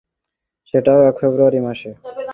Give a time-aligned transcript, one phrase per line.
[0.73, 1.89] সেটাও এক ফেব্রুয়ারি মাসে।